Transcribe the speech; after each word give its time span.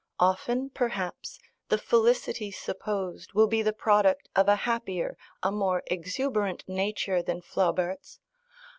Often, 0.19 0.71
perhaps, 0.71 1.37
the 1.69 1.77
felicity 1.77 2.49
supposed 2.49 3.33
will 3.33 3.45
be 3.45 3.61
the 3.61 3.71
product 3.71 4.29
of 4.35 4.47
a 4.47 4.55
happier, 4.65 5.15
a 5.43 5.51
more 5.51 5.83
exuberant 5.85 6.63
nature 6.67 7.21
than 7.21 7.39
Flaubert's. 7.39 8.19